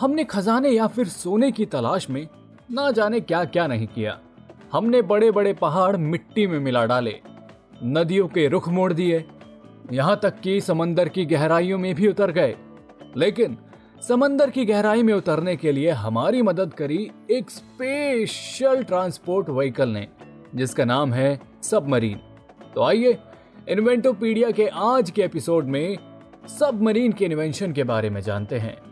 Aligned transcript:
हमने 0.00 0.24
खजाने 0.24 0.68
या 0.68 0.86
फिर 0.86 1.08
सोने 1.08 1.52
की 1.52 1.64
तलाश 1.66 2.10
में 2.10 2.28
ना 2.70 2.90
जाने 2.90 3.20
क्या 3.20 3.44
क्या 3.44 3.66
नहीं 3.66 3.86
किया। 3.86 4.18
हमने 4.72 5.02
बड़े 5.02 5.30
बड़े 5.30 5.52
पहाड़ 5.52 5.96
मिट्टी 5.96 6.46
में 6.46 6.58
मिला 6.58 6.86
डाले। 6.86 7.20
नदियों 7.84 8.28
के 8.28 8.48
रुख 8.48 8.68
मोड़ 8.68 8.92
दिए। 8.92 9.24
यहाँ 9.92 10.20
तक 10.22 10.40
कि 10.40 10.60
समंदर 10.60 11.08
की 11.08 11.24
गहराइयों 11.24 11.78
में 11.78 11.94
भी 11.94 12.08
उतर 12.08 12.30
गए। 12.30 12.56
लेकिन 13.16 13.58
समंदर 14.08 14.50
की 14.50 14.64
गहराई 14.64 15.02
में 15.02 15.14
उतरने 15.14 15.56
के 15.56 15.72
लिए 15.72 15.90
हमारी 15.90 16.42
मदद 16.42 16.74
करी 16.74 17.10
एक 17.30 17.50
स्पेशल 17.50 18.82
ट्रांसपोर्ट 18.84 19.48
व्हीकल 19.48 19.88
ने, 19.88 20.08
जिसका 20.54 20.84
नाम 20.84 21.12
है 21.12 21.40
सबमरीन 21.62 22.20
तो 22.74 22.82
आइए 22.82 23.18
इन्वेंटोपीडिया 23.68 24.50
के 24.50 24.66
आज 24.66 25.10
के 25.10 25.22
एपिसोड 25.22 25.64
में 25.64 25.96
सबमरीन 26.58 27.12
के 27.12 27.24
इन्वेंशन 27.24 27.72
के 27.72 27.84
बारे 27.84 28.10
में 28.10 28.20
जानते 28.20 28.58
हैं। 28.58 28.89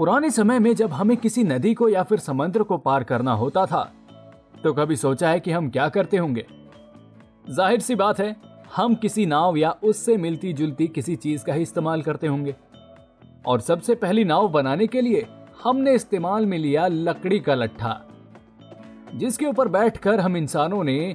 पुराने 0.00 0.28
समय 0.30 0.58
में 0.58 0.74
जब 0.74 0.92
हमें 0.92 1.16
किसी 1.16 1.42
नदी 1.44 1.72
को 1.74 1.88
या 1.88 2.02
फिर 2.02 2.18
समुद्र 2.18 2.62
को 2.62 2.76
पार 2.78 3.04
करना 3.04 3.32
होता 3.32 3.64
था 3.66 3.82
तो 4.62 4.72
कभी 4.74 4.96
सोचा 4.96 5.30
है 5.30 5.40
कि 5.40 5.50
हम 5.50 5.68
क्या 5.70 5.88
करते 5.88 6.16
होंगे? 6.16 6.44
ज़ाहिर 7.46 7.80
सी 7.80 7.94
बात 7.94 8.20
है, 8.20 8.36
हम 8.76 8.94
किसी 8.94 9.26
नाव 9.26 9.56
या 9.56 9.70
उससे 9.82 10.16
मिलती 10.16 10.52
जुलती 10.52 10.86
किसी 10.88 11.16
चीज़ 11.16 11.44
का 11.44 11.52
ही 11.52 11.62
इस्तेमाल 11.62 12.02
करते 12.02 12.26
होंगे। 12.26 12.54
और 13.46 13.60
सबसे 13.60 13.94
पहली 13.96 14.24
नाव 14.24 14.48
बनाने 14.48 14.86
के 14.86 15.00
लिए 15.00 15.26
हमने 15.64 15.94
इस्तेमाल 15.94 16.46
में 16.46 16.56
लिया 16.58 16.86
लकड़ी 16.86 17.40
का 17.40 17.54
लट्ठा, 17.54 18.00
जिसके 19.14 19.46
ऊपर 19.46 19.68
बैठकर 19.68 20.20
हम 20.20 20.36
इंसानों 20.36 20.82
ने 20.84 21.14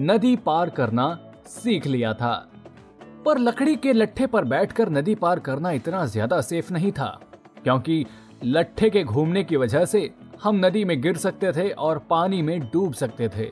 नदी 0.00 0.34
पार 0.38 0.70
करना 0.70 1.08
सीख 1.48 1.86
लिया 1.86 2.12
था। 2.14 2.34
पर 3.26 3.38
लकड़ी 3.38 3.76
के 3.76 3.92
लट्ठे 3.92 4.26
पर 4.26 4.44
बैठकर 4.46 4.90
नदी 4.90 5.14
पार 5.16 5.38
करना 5.40 5.70
इतना 5.72 6.04
ज़्यादा 6.06 6.40
सेफ़ 6.42 6.72
नहीं 6.72 6.92
था। 6.92 7.18
क्योंकि 7.68 8.04
लट्ठे 8.44 8.88
के 8.90 9.02
घूमने 9.04 9.42
की 9.44 9.56
वजह 9.56 9.84
से 9.84 10.10
हम 10.42 10.56
नदी 10.66 10.84
में 10.84 11.00
गिर 11.00 11.16
सकते 11.16 11.50
थे 11.52 11.68
और 11.70 11.98
पानी 12.10 12.40
में 12.42 12.60
डूब 12.60 12.92
सकते 12.94 13.28
थे। 13.28 13.44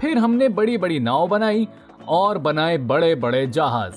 फिर 0.00 0.18
हमने 0.18 0.48
बड़ी 0.48 0.76
बड़ी 0.78 0.98
नाव 1.00 1.26
बनाई 1.28 1.68
और 2.08 2.38
बनाए 2.38 2.76
बड़े 2.78 3.14
बड़े 3.14 3.46
जहाज़, 3.46 3.94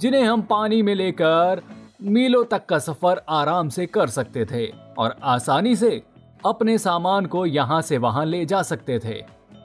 जिन्हें 0.00 0.22
हम 0.22 0.42
पानी 0.42 0.82
में 0.82 0.94
लेकर 0.94 1.62
मीलों 2.02 2.44
तक 2.44 2.66
का 2.66 2.78
सफ़र 2.78 3.22
आराम 3.28 3.68
से 3.68 3.86
कर 3.86 4.06
सकते 4.06 4.44
थे 4.44 4.66
और 4.98 5.16
आसानी 5.22 5.76
से 5.76 6.02
अपने 6.46 6.78
सामान 6.78 7.26
को 7.26 7.46
यहाँ 7.46 7.82
से 7.82 7.98
वहाँ 7.98 8.24
ले 8.26 8.44
जा 8.46 8.62
सकते 8.62 8.98
थे। 8.98 9.22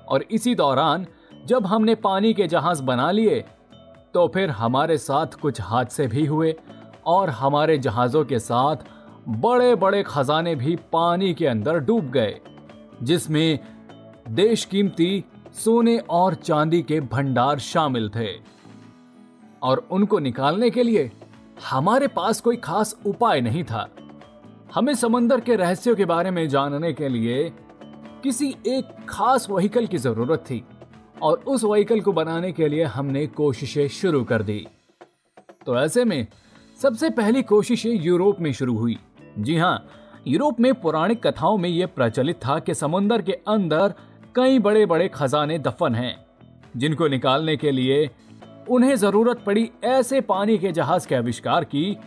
और 0.07 0.23
इसी 0.31 0.55
दौरान 0.55 1.05
जब 1.45 1.65
हमने 1.65 1.95
पानी 1.95 2.33
के 2.33 2.47
जहाज़ 2.47 2.83
बना 2.83 3.11
लिए 3.11 3.43
तो 4.13 4.27
फिर 4.27 4.49
हमारे 4.49 4.97
साथ 4.97 5.41
कुछ 5.41 5.61
हादसे 5.61 6.07
भी 6.07 6.25
हुए। 6.25 6.55
और 7.05 7.29
हमारे 7.29 7.77
जहाजों 7.77 8.23
के 8.25 8.39
साथ 8.39 8.75
बड़े 9.29 9.75
बड़े 9.75 10.03
खजाने 10.03 10.55
भी 10.55 10.75
पानी 10.93 11.33
के 11.33 11.47
अंदर 11.47 11.79
डूब 11.79 12.09
गए, 12.11 12.39
जिसमें 13.03 13.59
देश 14.29 14.65
कीमती 14.65 15.23
सोने 15.53 15.97
और 15.97 16.33
चांदी 16.33 16.81
के 16.81 16.99
भंडार 17.01 17.59
शामिल 17.59 18.09
थे। 18.09 18.29
और 19.63 19.87
उनको 19.91 20.19
निकालने 20.19 20.69
के 20.69 20.83
लिए 20.83 21.11
हमारे 21.69 22.07
पास 22.07 22.41
कोई 22.41 22.57
खास 22.57 22.95
उपाय 23.05 23.41
नहीं 23.41 23.63
था। 23.63 23.89
हमें 24.75 24.93
समंदर 24.93 25.39
के 25.39 25.55
रहस्यों 25.55 25.95
के 25.95 26.05
बारे 26.05 26.31
में 26.31 26.47
जानने 26.49 26.93
के 26.93 27.09
लिए 27.09 27.51
किसी 28.23 28.55
एक 28.67 28.95
खास 29.09 29.47
व्हीकल 29.49 29.87
की 29.87 29.97
ज़रूरत 29.97 30.39
थी 30.39 30.63
और 31.21 31.43
उस 31.47 31.63
व्हीकल 31.63 32.01
को 32.01 32.11
बनाने 32.11 32.51
के 32.51 32.67
लिए 32.67 32.83
हमने 32.83 33.25
कोशिशें 33.27 33.87
शुरू 33.87 34.23
कर 34.23 34.43
दी। 34.43 34.67
तो 35.65 35.79
ऐसे 35.79 36.05
में 36.05 36.27
सबसे 36.81 37.09
पहली 37.09 37.41
कोशिशें 37.41 38.03
यूरोप 38.03 38.39
में 38.41 38.51
शुरू 38.53 38.77
हुई। 38.77 38.97
जी 39.39 39.57
हाँ 39.57 39.87
यूरोप 40.27 40.59
में 40.59 40.73
पौराणिक 40.73 41.25
कथाओं 41.27 41.57
में 41.57 41.69
यह 41.69 41.87
प्रचलित 41.87 42.35
था 42.35 42.59
कि 42.59 42.73
समुन्दर 42.73 43.21
के 43.21 43.31
अंदर 43.31 43.93
कई 44.35 44.59
बड़े 44.59 44.85
बड़े 44.85 45.07
खजाने 45.07 45.59
दफन 45.59 45.95
हैं, 45.95 46.25
जिनको 46.77 47.07
निकालने 47.07 47.57
के 47.57 47.71
लिए 47.71 48.09
उन्हें 48.69 48.95
ज़रूरत 48.95 49.43
पड़ी 49.45 49.69
ऐसे 49.83 50.21
पानी 50.21 50.57
के 50.57 50.71
जहाज़ 50.71 51.07
के 51.07 51.15
आविष्कार 51.15 51.63
की, 51.63 51.97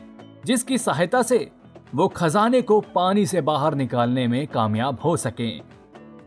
जिसकी 0.46 0.78
सहायता 0.78 1.22
से 1.22 1.50
वो 1.94 2.08
खजाने 2.08 2.62
को 2.62 2.80
पानी 2.80 3.26
से 3.26 3.40
बाहर 3.40 3.74
निकालने 3.74 4.26
में 4.28 4.46
कामयाब 4.46 4.98
हो 5.04 5.16
सकें। 5.16 5.60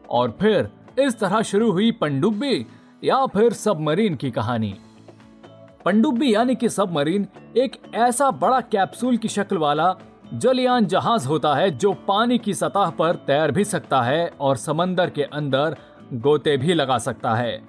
और 0.09 0.37
फिर 0.41 0.69
इस 0.99 1.19
तरह 1.19 1.41
शुरू 1.41 1.71
हुई 1.71 1.91
पंडुब्बी 1.91 2.65
या 3.03 3.25
फिर 3.25 3.53
सबमरीन 3.53 4.15
की 4.15 4.31
कहानी। 4.31 4.75
पंडुब्बी 5.85 6.33
यानी 6.33 6.55
कि 6.55 6.69
सबमरीन 6.69 7.27
एक 7.57 7.75
ऐसा 7.95 8.29
बड़ा 8.31 8.59
कैप्सूल 8.61 9.17
की 9.17 9.27
शक्ल 9.27 9.57
वाला 9.57 9.93
जलयान 10.33 10.85
जहाज़ 10.85 11.27
होता 11.27 11.53
है 11.55 11.69
जो 11.77 11.93
पानी 12.07 12.37
की 12.37 12.53
सतह 12.53 12.89
पर 12.89 13.15
तैर 13.27 13.51
भी 13.51 13.63
सकता 13.65 14.01
है 14.01 14.27
और 14.41 14.57
समंदर 14.57 15.09
के 15.09 15.23
अंदर 15.23 15.75
गोते 16.15 16.55
भी 16.57 16.73
लगा 16.73 16.97
सकता 16.97 17.33
है। 17.35 17.61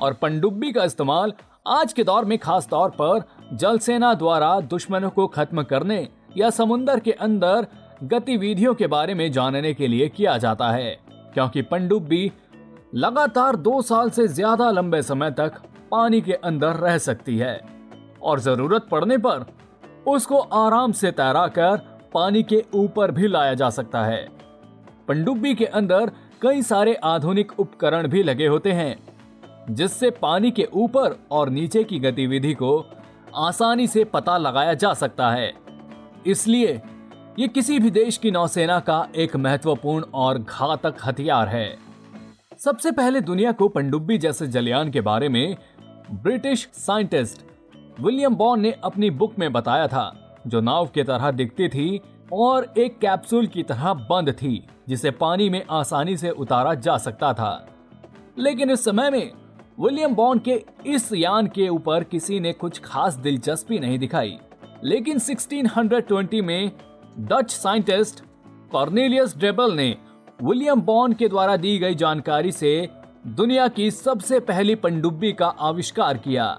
और 0.00 0.12
पंडुब्बी 0.12 0.72
का 0.72 0.84
इस्तेमाल 0.84 1.32
आज 1.68 1.92
के 1.92 2.04
दौर 2.04 2.24
में 2.24 2.36
खास 2.38 2.68
तौर 2.68 2.90
पर 3.00 3.22
जल 3.52 3.78
सेना 3.78 4.14
द्वारा 4.14 4.58
दुश्मनों 4.60 5.10
को 5.10 5.26
खत्म 5.28 5.62
करने 5.62 6.06
या 6.36 6.50
समुन्दर 6.50 7.00
के 7.00 7.12
अंदर 7.12 7.66
गतिविधियों 8.04 8.74
के 8.74 8.86
बारे 8.86 9.14
में 9.14 9.30
जानने 9.32 9.74
के 9.74 9.88
लिए 9.88 10.08
किया 10.08 10.36
जाता 10.38 10.70
है, 10.70 10.98
क्योंकि 11.34 11.62
पंडुब्बी 11.62 12.30
लगातार 12.94 13.56
दो 13.56 13.80
साल 13.82 14.10
से 14.10 14.26
ज़्यादा 14.28 14.70
लंबे 14.70 15.02
समय 15.02 15.30
तक 15.30 15.62
पानी 15.90 16.20
के 16.20 16.32
अंदर 16.32 16.76
रह 16.76 16.98
सकती 16.98 17.36
है 17.38 17.60
और 18.22 18.40
ज़रूरत 18.40 18.86
पड़ने 18.90 19.18
पर 19.18 19.44
उसको 20.06 20.38
आराम 20.38 20.92
से 20.92 21.10
तैरा 21.10 21.46
कर 21.48 21.76
पानी 22.14 22.42
के 22.42 22.62
ऊपर 22.74 23.10
भी 23.10 23.28
लाया 23.28 23.54
जा 23.54 23.70
सकता 23.70 24.04
है। 24.04 24.28
पंडुब्बी 25.08 25.54
के 25.54 25.64
अंदर 25.64 26.10
कई 26.42 26.62
सारे 26.62 26.94
आधुनिक 26.94 27.58
उपकरण 27.60 28.08
भी 28.08 28.22
लगे 28.22 28.46
होते 28.46 28.72
हैं, 28.72 28.96
जिससे 29.70 30.10
पानी 30.12 30.50
के 30.50 30.68
ऊपर 30.74 31.16
और 31.30 31.48
नीचे 31.48 31.84
की 31.84 31.98
गतिविधि 31.98 32.54
को 32.54 32.86
आसानी 33.36 33.86
से 33.86 34.04
पता 34.04 34.36
लगाया 34.38 34.74
जा 34.74 34.92
सकता 34.94 35.30
है। 35.30 35.52
इसलिए 36.26 36.80
ये 37.38 37.48
किसी 37.48 37.78
भी 37.78 37.90
देश 37.90 38.16
की 38.16 38.30
नौसेना 38.30 38.78
का 38.80 39.06
एक 39.16 39.36
महत्वपूर्ण 39.36 40.04
और 40.14 40.38
घातक 40.38 40.96
हथियार 41.04 41.48
है। 41.48 41.76
सबसे 42.58 42.90
पहले 42.92 43.20
दुनिया 43.20 43.52
को 43.52 43.68
पंडुब्बी 43.68 44.18
जैसे 44.18 44.46
जलयान 44.46 44.90
के 44.90 45.00
बारे 45.00 45.28
में 45.28 45.56
ब्रिटिश 46.12 46.68
साइंटिस्ट 46.72 47.42
विलियम 48.00 48.34
बॉन 48.34 48.60
ने 48.60 48.72
अपनी 48.84 49.10
बुक 49.10 49.38
में 49.38 49.52
बताया 49.52 49.88
था, 49.88 50.36
जो 50.46 50.60
नाव 50.60 50.86
की 50.86 51.02
तरह 51.02 51.30
दिखती 51.30 51.68
थी 51.68 52.00
और 52.32 52.74
एक 52.78 52.98
कैप्सूल 52.98 53.46
की 53.46 53.62
तरह 53.62 53.94
बंद 53.94 54.30
थी, 54.30 54.66
जिसे 54.88 55.10
पानी 55.10 55.50
में 55.50 55.66
आसानी 55.70 56.16
से 56.16 56.30
उतारा 56.30 56.74
जा 56.74 56.96
सकता 56.96 57.32
था। 57.32 57.68
लेकिन 58.38 58.70
इस 58.70 58.84
समय 58.84 59.10
में 59.10 59.32
विलियम 59.80 60.14
बॉन 60.14 60.38
के 60.38 60.64
इस 60.86 61.12
यान 61.12 61.46
के 61.46 61.68
ऊपर 61.68 62.04
किसी 62.04 62.40
ने 62.40 62.52
कुछ 62.52 62.80
खास 62.80 63.14
दिलचस्पी 63.14 63.78
नहीं 63.78 63.98
दिखाई। 63.98 64.38
लेकिन 64.84 65.18
1620 65.18 66.40
में 66.40 66.70
डच 67.18 67.50
साइंटिस्ट 67.50 68.24
कॉर्नेलियस 68.72 69.36
ड्रेबल 69.36 69.72
ने 69.72 69.96
विलियम 70.42 70.80
बॉन 70.80 71.12
के 71.12 71.28
द्वारा 71.28 71.56
दी 71.56 71.78
गई 71.78 71.94
जानकारी 71.94 72.52
से 72.52 72.88
दुनिया 73.24 73.66
की 73.68 73.90
सबसे 73.90 74.38
पहली 74.40 74.74
पनडुब्बी 74.74 75.32
का 75.32 75.46
आविष्कार 75.46 76.18
किया। 76.18 76.58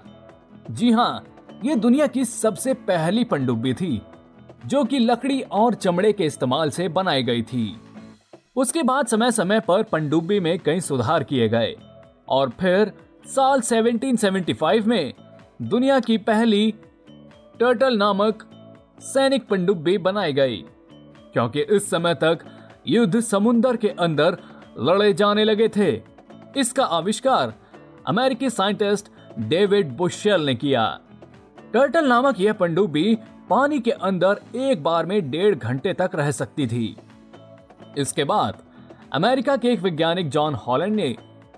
जी 0.70 0.90
हाँ 0.90 1.24
ये 1.64 1.74
दुनिया 1.76 2.06
की 2.06 2.24
सबसे 2.24 2.74
पहली 2.74 3.24
पनडुब्बी 3.24 3.72
थी, 3.74 4.00
जो 4.66 4.82
कि 4.84 4.98
लकड़ी 4.98 5.40
और 5.42 5.74
चमड़े 5.74 6.12
के 6.12 6.24
इस्तेमाल 6.24 6.70
से 6.70 6.86
बनाई 6.88 7.22
गई 7.22 7.42
थी। 7.42 7.64
उसके 8.56 8.82
बाद 8.82 9.06
समय 9.06 9.30
समय 9.30 9.60
पर 9.60 9.82
पनडुब्बी 9.82 10.38
में 10.40 10.58
कई 10.58 10.80
सुधार 10.80 11.24
किए 11.24 11.48
गए 11.48 11.74
और 12.28 12.50
फिर 12.60 12.92
साल 13.26 13.60
1775 13.60 14.86
में 14.86 15.12
दुनिया 15.62 15.98
की 16.00 16.18
पहली 16.20 16.70
टर्टल 17.60 17.96
नामक 17.96 18.48
सैनिक 19.02 19.48
पनडुब्बी 19.48 19.98
बनाई 19.98 20.32
गई, 20.32 20.64
क्योंकि 21.32 21.60
इस 21.60 21.90
समय 21.90 22.14
तक 22.14 22.46
युद्ध 22.88 23.20
समुन्दर 23.20 23.76
के 23.76 23.88
अंदर 23.88 24.38
लड़े 24.80 25.12
जाने 25.12 25.44
लगे 25.44 25.68
थे। 25.68 26.11
इसका 26.56 26.84
आविष्कार 26.84 27.54
अमेरिकी 28.08 28.50
साइंटिस्ट 28.50 29.08
डेविड 29.40 29.96
बुशेल 29.96 30.44
ने 30.46 30.54
किया। 30.54 30.86
टर्टल 31.72 32.08
नामक 32.08 32.40
यह 32.40 32.52
पनडुब्बी 32.52 33.14
पानी 33.50 33.78
के 33.78 33.90
अंदर 33.90 34.40
एक 34.56 34.82
बार 34.82 35.06
में 35.06 35.30
डेढ़ 35.30 35.54
घंटे 35.54 35.92
तक 35.92 36.10
रह 36.14 36.30
सकती 36.30 36.66
थी। 36.66 36.96
इसके 37.98 38.24
बाद 38.24 38.62
अमेरिका 39.12 39.56
के 39.56 39.68
एक 39.68 39.80
वैज्ञानिक 39.80 40.28
जॉन 40.28 40.54
हॉलैंड 40.56 40.94
ने 40.94 41.14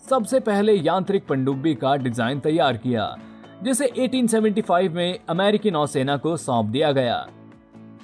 सबसे 0.09 0.41
पहले 0.41 0.73
यांत्रिक 0.73 1.27
पनडुब्बी 1.27 1.75
का 1.75 1.95
डिज़ाइन 1.97 2.41
तैयार 2.41 2.77
किया, 2.77 3.15
जिसे 3.63 3.87
1875 3.99 4.89
में 4.89 5.19
अमेरिकी 5.29 5.71
नौसेना 5.71 6.17
को 6.17 6.37
सौंप 6.37 6.67
दिया 6.67 6.91
गया, 6.93 7.27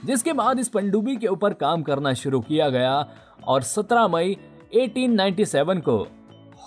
जिसके 0.04 0.32
बाद 0.32 0.58
इस 0.58 0.68
पनडुब्बी 0.68 1.16
के 1.16 1.26
ऊपर 1.26 1.52
काम 1.54 1.82
करना 1.82 2.12
शुरू 2.14 2.40
किया 2.40 2.68
गया 2.68 2.94
और 3.44 3.62
17 3.64 4.08
मई 4.08 4.36
1897 4.74 5.80
को 5.80 6.06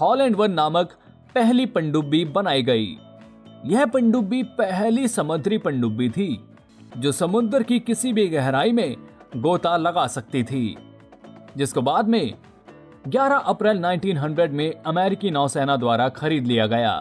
हॉलैंड 0.03 0.35
वन 0.35 0.51
नामक 0.51 0.93
पहली 1.35 1.65
पनडुब्बी 1.65 2.23
बनाई 2.25 2.63
गई। 2.63 2.87
यह 3.65 3.85
पनडुब्बी 3.85 4.41
पहली 4.43 5.07
समुद्री 5.07 5.57
पनडुब्बी 5.57 6.09
थी, 6.09 6.39
जो 6.97 7.11
समुद्र 7.11 7.63
की 7.63 7.79
किसी 7.79 8.13
भी 8.13 8.27
गहराई 8.27 8.71
में 8.71 8.95
गोता 9.37 9.75
लगा 9.77 10.05
सकती 10.07 10.43
थी, 10.43 10.75
जिसको 11.57 11.81
बाद 11.81 12.07
में 12.07 12.33
11 13.07 13.37
अप्रैल 13.37 13.79
1900 13.79 14.51
में 14.51 14.71
अमेरिकी 14.85 15.31
नौसेना 15.31 15.75
द्वारा 15.75 16.09
खरीद 16.09 16.47
लिया 16.47 16.67
गया। 16.67 16.93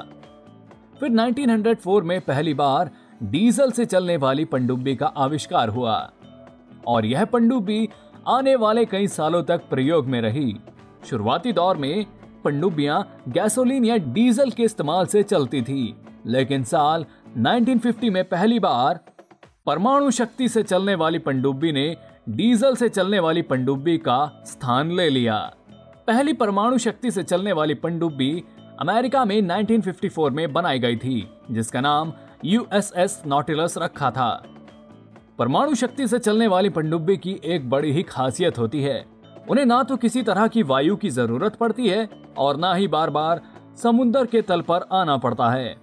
फिर 1.01 1.11
1904 1.11 2.03
में 2.03 2.21
पहली 2.21 2.55
बार 2.55 2.91
डीजल 3.23 3.71
से 3.71 3.85
चलने 3.85 4.17
वाली 4.17 4.45
पनडुब्बी 4.45 4.97
का 4.97 5.07
आविष्कार 5.07 5.69
हुआ, 5.69 6.11
और 6.87 7.07
यह 7.07 7.25
पनडुब्बी 7.25 7.89
आने 8.29 8.57
वाले 8.57 8.85
कई 8.85 9.07
सालों 9.09 9.43
तक 9.43 9.69
प्रयोग 9.71 10.07
में 10.07 10.21
रही। 10.21 10.57
शुरुआती 11.07 11.53
दौर 11.53 11.77
में 11.77 12.07
पनडुब्बियाँ 12.45 13.23
गैसोलीन 13.29 13.85
या 13.85 13.97
डीजल 13.97 14.51
के 14.51 14.63
इस्तेमाल 14.63 15.07
से 15.07 15.23
चलती 15.23 15.63
थी। 15.63 15.95
लेकिन 16.27 16.65
साल 16.65 17.05
1950 17.39 18.11
में 18.11 18.25
पहली 18.25 18.59
बार 18.59 19.01
परमाणु 19.67 20.11
शक्ति 20.11 20.49
से 20.49 20.63
चलने 20.63 20.95
वाली 20.95 21.19
पनडुब्बी 21.19 21.73
ने 21.73 21.97
डीजल 22.29 22.77
से 22.77 22.89
चलने 22.89 23.19
वाली 23.19 23.43
पनडुब्बी 23.43 23.99
का 23.99 24.43
स्थान 24.47 24.93
ले 24.93 25.11
लिया। 25.11 25.55
पहली 26.07 26.33
परमाणु 26.33 26.79
शक्ति 26.79 27.11
से 27.11 27.23
चलने 27.23 27.53
वाली 27.53 27.75
पनडुब्बी 27.75 28.45
अमेरिका 28.81 29.25
में 29.25 29.43
1954 29.43 30.31
में 30.31 30.53
बनाई 30.53 30.79
गई 30.79 30.97
थी, 30.97 31.31
जिसका 31.51 31.81
नाम 31.81 32.13
यूएसएस 32.45 33.23
नॉटिलस 33.27 33.79
रखा 33.79 34.11
था। 34.11 34.45
परमाणु 35.39 35.75
शक्ति 35.75 36.09
से 36.09 36.19
चलने 36.19 36.47
वाली 36.47 36.69
पनडुब्बी 36.69 37.17
की 37.17 37.41
एक 37.45 37.71
बड़ी 37.71 37.93
ही 37.93 38.03
खासियत 38.03 38.59
होती 38.59 38.83
है 38.83 39.12
उन्हें 39.51 39.65
ना 39.67 39.83
तो 39.83 39.97
किसी 39.97 40.23
तरह 40.23 40.47
की 40.47 40.63
वायु 40.63 40.97
की 40.97 41.11
ज़रूरत 41.11 41.57
पड़ती 41.57 41.89
है 41.89 42.09
और 42.39 42.57
ना 42.57 42.75
ही 42.75 42.89
बार 42.89 43.11
बार 43.11 43.41
समुद्र 43.83 44.25
के 44.27 44.43
तल 44.43 44.61
पर 44.61 44.85
आना 44.93 45.17
पड़ता 45.17 45.51
है। 45.51 45.77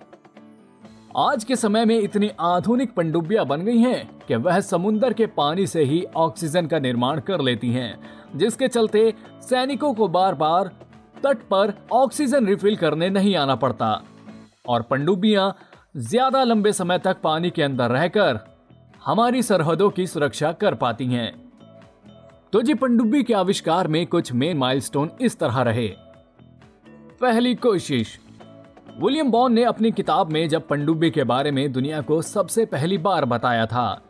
आज 1.18 1.44
के 1.44 1.56
समय 1.56 1.86
में 1.86 1.98
इतनी 2.00 2.30
आधुनिक 2.40 2.94
पनडुब्बियाँ 2.94 3.46
बन 3.46 3.62
गई 3.62 3.78
हैं 3.78 4.26
कि 4.28 4.36
वह 4.36 4.60
समुन्दर 4.60 5.14
के 5.14 5.26
पानी 5.28 5.66
से 5.68 5.84
ही 5.84 6.04
ऑक्सीजन 6.18 6.68
का 6.68 6.80
निर्माण 6.80 7.20
कर 7.20 7.42
लेती 7.42 7.72
हैं, 7.72 8.00
जिसके 8.36 8.68
चलते 8.68 9.14
सैनिकों 9.42 9.94
को 9.94 10.08
बार 10.08 10.36
बार 10.36 10.72
तट 11.24 11.38
पर 11.52 11.74
ऑक्सीजन 11.94 12.48
रिफिल 12.48 12.76
करने 12.76 13.10
नहीं 13.10 13.36
आना 13.36 13.56
पड़ता। 13.56 13.92
और 14.68 14.82
पनडुब्बियाँ 14.82 15.54
ज़्यादा 15.98 16.44
लंबे 16.44 16.74
समय 16.74 17.00
तक 17.00 17.22
पानी 17.24 17.50
के 17.50 17.64
अंदर 17.64 17.92
रहकर 17.92 18.40
हमारी 19.06 19.42
सरहदों 19.44 19.90
की 19.90 20.08
सुरक्षा 20.08 20.52
कर 20.52 20.76
पाती 20.76 21.06
हैं। 21.06 21.49
तो 22.54 22.62
जी 22.62 22.74
पनडुब्बी 22.74 23.24
के 23.24 23.34
आविष्कार 23.34 23.88
में 23.88 24.06
कुछ 24.08 24.32
मेन 24.34 24.58
माइलस्टोन 24.58 25.10
इस 25.22 25.38
तरह 25.40 25.62
रहे। 25.62 25.88
पहली 27.22 27.56
कोशिश। 27.56 28.20
विलियम 29.04 29.30
बॉन 29.32 29.54
ने 29.54 29.64
अपनी 29.64 29.92
किताब 29.92 30.32
में 30.32 30.48
जब 30.50 30.68
पनडुब्बी 30.68 31.12
के 31.12 31.24
बारे 31.24 31.52
में 31.52 31.72
दुनिया 31.72 32.02
को 32.02 32.22
सबसे 32.22 32.66
पहली 32.66 32.98
बार 32.98 33.26
बताया 33.26 33.66
था, 33.66 34.02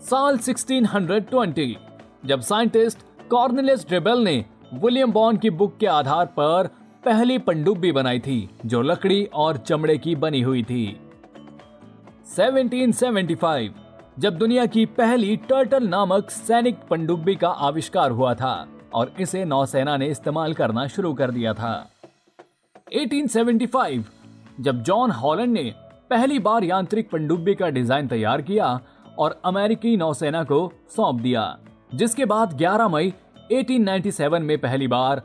साल 0.00 0.38
1620 0.38 1.76
जब 2.24 2.40
साइंटिस्ट 2.40 2.98
कॉर्नेलियस 3.30 3.86
ड्रेबेल 3.88 4.18
ने 4.18 4.44
विलियम 4.74 5.12
बॉन 5.12 5.36
की 5.36 5.50
बुक 5.50 5.76
के 5.78 5.86
आधार 5.86 6.26
पर 6.26 6.68
पहली 7.04 7.38
पनडुब्बी 7.38 7.92
बनाई 7.92 8.18
थी, 8.18 8.48
जो 8.66 8.82
लकड़ी 8.82 9.24
और 9.24 9.56
चमड़े 9.56 9.98
की 9.98 10.14
बनी 10.16 10.40
हुई 10.40 10.62
थी। 10.62 11.00
1775 12.36 13.70
जब 14.18 14.38
दुनिया 14.38 14.64
की 14.66 14.84
पहली 14.86 15.34
टर्टल 15.48 15.86
नामक 15.88 16.30
सैनिक 16.30 16.76
पनडुब्बी 16.90 17.34
का 17.34 17.48
आविष्कार 17.66 18.10
हुआ 18.10 18.32
था 18.34 18.52
और 18.94 19.12
इसे 19.20 19.44
नौसेना 19.44 19.96
ने 19.96 20.06
इस्तेमाल 20.06 20.54
करना 20.54 20.86
शुरू 20.86 21.12
कर 21.14 21.30
दिया 21.30 21.52
था। 21.54 21.90
1875 22.92 24.02
जब 24.60 24.82
जॉन 24.82 25.10
हॉलैंड 25.10 25.52
ने 25.52 25.62
पहली 26.10 26.38
बार 26.38 26.64
यांत्रिक 26.64 27.10
पनडुब्बी 27.10 27.54
का 27.54 27.68
डिज़ाइन 27.68 28.08
तैयार 28.08 28.42
किया 28.42 28.78
और 29.18 29.40
अमेरिकी 29.44 29.96
नौसेना 29.96 30.42
को 30.44 30.60
सौंप 30.96 31.20
दिया, 31.20 31.44
जिसके 31.94 32.24
बाद 32.24 32.56
11 32.58 32.88
मई 32.88 33.12
1897 33.52 34.42
में 34.42 34.56
पहली 34.58 34.88
बार 34.88 35.22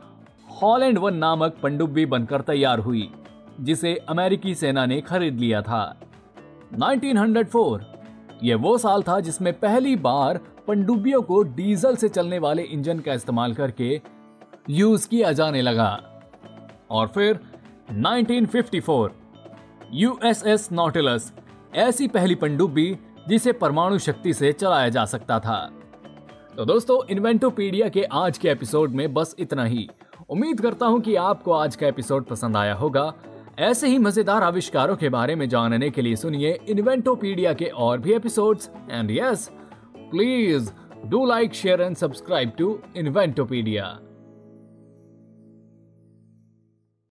हॉलैंड 0.62 0.98
वन 0.98 1.16
नामक 1.16 1.56
पनडुब्बी 1.62 2.06
बनकर 2.06 2.40
तैयार 2.42 2.78
हुई, 2.78 3.08
जिसे 3.60 3.96
अमेरिकी 4.08 4.54
सेना 4.54 4.86
ने 4.86 5.00
खरीद 5.00 5.40
लिया 5.40 5.62
था। 5.62 5.82
1904 6.74 7.92
यह 8.44 8.56
वो 8.56 8.78
साल 8.78 9.02
था 9.02 9.20
जिसमें 9.20 9.52
पहली 9.52 9.96
बार 9.96 10.40
पनडुब्बियों 10.66 11.22
को 11.22 11.42
डीजल 11.42 11.96
से 11.96 12.08
चलने 12.08 12.38
वाले 12.38 12.62
इंजन 12.62 12.98
का 12.98 13.14
इस्तेमाल 13.14 13.54
करके 13.54 14.00
यूज़ 14.70 15.08
किया 15.08 15.32
जाने 15.32 15.62
लगा। 15.62 16.20
और 16.90 17.06
फिर 17.06 17.40
1954 17.92 19.10
यूएसएस 19.92 20.68
नॉटिलस 20.72 21.32
ऐसी 21.74 22.08
पहली 22.08 22.34
पनडुब्बी 22.34 22.98
जिसे 23.28 23.52
परमाणु 23.52 23.98
शक्ति 23.98 24.32
से 24.32 24.52
चलाया 24.52 24.88
जा 24.88 25.04
सकता 25.04 25.40
था। 25.40 25.72
तो 26.56 26.64
दोस्तों 26.64 27.00
इन्वेंटोपीडिया 27.10 27.88
के 27.88 28.04
आज 28.04 28.38
के 28.38 28.48
एपिसोड 28.48 28.90
में 28.90 29.14
बस 29.14 29.36
इतना 29.38 29.64
ही। 29.64 29.88
उम्मीद 30.28 30.60
करता 30.60 30.86
हूँ 30.86 31.00
कि 31.00 31.14
आपको 31.14 31.52
आज 31.52 31.76
का 31.76 31.86
एपिसोड 31.86 32.24
पसंद 32.24 32.56
आया 32.56 32.74
होगा। 32.74 33.12
ऐसे 33.58 33.88
ही 33.88 33.98
मज़ेदार 33.98 34.42
आविष्कारों 34.42 34.96
के 34.96 35.08
बारे 35.08 35.34
में 35.36 35.48
जानने 35.48 35.90
के 35.90 36.02
लिए 36.02 36.16
सुनिए 36.16 36.58
इन्वेंटोपीडिया 36.68 37.52
के 37.52 37.64
और 37.64 37.98
भी 37.98 38.12
episodes 38.12 38.70
and 38.90 39.10
yes 39.10 39.48
please 40.10 40.70
do 41.08 41.24
like 41.26 41.54
share 41.54 41.80
and 41.82 41.96
subscribe 41.96 42.52
to 42.58 42.78
Inventopedia 42.96 43.98